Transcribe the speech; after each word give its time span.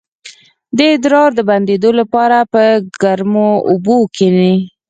د 0.77 0.79
ادرار 0.95 1.29
د 1.35 1.39
بندیدو 1.49 1.91
لپاره 1.99 2.37
په 2.53 2.63
ګرمو 3.01 3.49
اوبو 3.71 3.97
کینئ 4.15 4.55